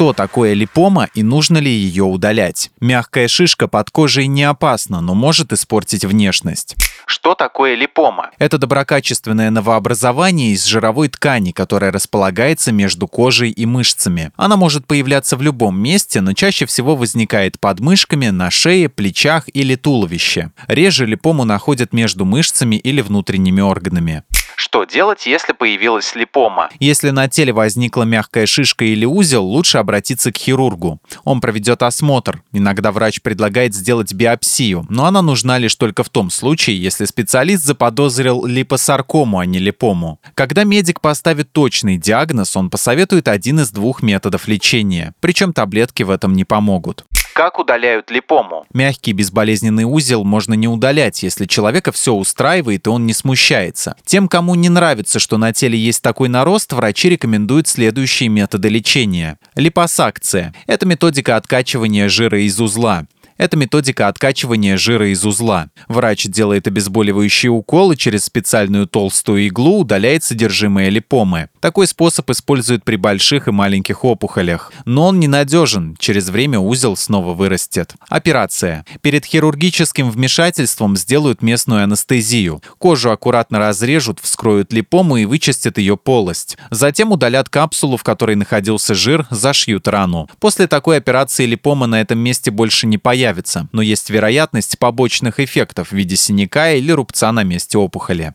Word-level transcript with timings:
Что 0.00 0.14
такое 0.14 0.54
липома 0.54 1.10
и 1.12 1.22
нужно 1.22 1.58
ли 1.58 1.70
ее 1.70 2.04
удалять? 2.04 2.70
Мягкая 2.80 3.28
шишка 3.28 3.68
под 3.68 3.90
кожей 3.90 4.28
не 4.28 4.44
опасна, 4.44 5.02
но 5.02 5.14
может 5.14 5.52
испортить 5.52 6.06
внешность. 6.06 6.74
Что 7.04 7.34
такое 7.34 7.74
липома? 7.74 8.30
Это 8.38 8.56
доброкачественное 8.56 9.50
новообразование 9.50 10.52
из 10.52 10.64
жировой 10.64 11.08
ткани, 11.08 11.50
которое 11.50 11.92
располагается 11.92 12.72
между 12.72 13.08
кожей 13.08 13.50
и 13.50 13.66
мышцами. 13.66 14.32
Она 14.36 14.56
может 14.56 14.86
появляться 14.86 15.36
в 15.36 15.42
любом 15.42 15.78
месте, 15.78 16.22
но 16.22 16.32
чаще 16.32 16.64
всего 16.64 16.96
возникает 16.96 17.60
под 17.60 17.80
мышками, 17.80 18.28
на 18.28 18.50
шее, 18.50 18.88
плечах 18.88 19.50
или 19.52 19.74
туловище. 19.74 20.50
Реже 20.66 21.04
липому 21.04 21.44
находят 21.44 21.92
между 21.92 22.24
мышцами 22.24 22.76
или 22.76 23.02
внутренними 23.02 23.60
органами. 23.60 24.22
Что 24.60 24.84
делать, 24.84 25.24
если 25.24 25.54
появилась 25.54 26.14
липома? 26.14 26.68
Если 26.80 27.08
на 27.08 27.30
теле 27.30 27.50
возникла 27.50 28.02
мягкая 28.02 28.44
шишка 28.44 28.84
или 28.84 29.06
узел, 29.06 29.42
лучше 29.42 29.78
обратиться 29.78 30.32
к 30.32 30.36
хирургу. 30.36 31.00
Он 31.24 31.40
проведет 31.40 31.82
осмотр. 31.82 32.42
Иногда 32.52 32.92
врач 32.92 33.22
предлагает 33.22 33.74
сделать 33.74 34.12
биопсию, 34.12 34.84
но 34.90 35.06
она 35.06 35.22
нужна 35.22 35.56
лишь 35.56 35.74
только 35.76 36.04
в 36.04 36.10
том 36.10 36.28
случае, 36.28 36.80
если 36.80 37.06
специалист 37.06 37.64
заподозрил 37.64 38.44
липосаркому, 38.44 39.38
а 39.38 39.46
не 39.46 39.58
липому. 39.58 40.20
Когда 40.34 40.64
медик 40.64 41.00
поставит 41.00 41.50
точный 41.52 41.96
диагноз, 41.96 42.54
он 42.54 42.68
посоветует 42.68 43.28
один 43.28 43.60
из 43.60 43.70
двух 43.70 44.02
методов 44.02 44.46
лечения. 44.46 45.14
Причем 45.20 45.54
таблетки 45.54 46.02
в 46.02 46.10
этом 46.10 46.34
не 46.34 46.44
помогут. 46.44 47.06
Как 47.40 47.58
удаляют 47.58 48.10
липому? 48.10 48.66
Мягкий 48.74 49.14
безболезненный 49.14 49.84
узел 49.84 50.24
можно 50.24 50.52
не 50.52 50.68
удалять, 50.68 51.22
если 51.22 51.46
человека 51.46 51.90
все 51.90 52.12
устраивает 52.12 52.86
и 52.86 52.90
он 52.90 53.06
не 53.06 53.14
смущается. 53.14 53.96
Тем, 54.04 54.28
кому 54.28 54.54
не 54.56 54.68
нравится, 54.68 55.18
что 55.18 55.38
на 55.38 55.54
теле 55.54 55.78
есть 55.78 56.02
такой 56.02 56.28
нарост, 56.28 56.70
врачи 56.74 57.08
рекомендуют 57.08 57.66
следующие 57.66 58.28
методы 58.28 58.68
лечения. 58.68 59.38
Липосакция– 59.54 60.52
это 60.66 60.84
методика 60.84 61.36
откачивания 61.36 62.10
жира 62.10 62.42
из 62.42 62.60
узла. 62.60 63.06
Это 63.40 63.56
методика 63.56 64.08
откачивания 64.08 64.76
жира 64.76 65.10
из 65.10 65.24
узла. 65.24 65.70
Врач 65.88 66.26
делает 66.26 66.66
обезболивающий 66.66 67.48
укол 67.48 67.92
и 67.92 67.96
через 67.96 68.26
специальную 68.26 68.86
толстую 68.86 69.46
иглу 69.46 69.78
удаляет 69.78 70.22
содержимое 70.22 70.90
липомы. 70.90 71.48
Такой 71.60 71.86
способ 71.86 72.28
используют 72.30 72.84
при 72.84 72.96
больших 72.96 73.48
и 73.48 73.50
маленьких 73.50 74.04
опухолях. 74.04 74.72
Но 74.84 75.06
он 75.08 75.20
ненадежен, 75.20 75.96
через 75.98 76.28
время 76.28 76.58
узел 76.58 76.96
снова 76.96 77.34
вырастет. 77.34 77.94
Операция. 78.08 78.84
Перед 79.00 79.24
хирургическим 79.24 80.10
вмешательством 80.10 80.96
сделают 80.96 81.42
местную 81.42 81.84
анестезию. 81.84 82.62
Кожу 82.78 83.10
аккуратно 83.10 83.58
разрежут, 83.58 84.20
вскроют 84.20 84.72
липому 84.72 85.16
и 85.16 85.24
вычистят 85.24 85.78
ее 85.78 85.96
полость. 85.96 86.58
Затем 86.70 87.12
удалят 87.12 87.48
капсулу, 87.48 87.96
в 87.96 88.02
которой 88.02 88.36
находился 88.36 88.94
жир, 88.94 89.26
зашьют 89.30 89.88
рану. 89.88 90.28
После 90.38 90.66
такой 90.66 90.96
операции 90.96 91.46
липома 91.46 91.86
на 91.86 92.00
этом 92.00 92.18
месте 92.18 92.50
больше 92.50 92.86
не 92.86 92.98
появится 92.98 93.60
но 93.72 93.82
есть 93.82 94.10
вероятность 94.10 94.78
побочных 94.78 95.40
эффектов 95.40 95.88
в 95.88 95.92
виде 95.92 96.16
синяка 96.16 96.72
или 96.72 96.90
рубца 96.92 97.32
на 97.32 97.42
месте 97.42 97.78
опухоли. 97.78 98.34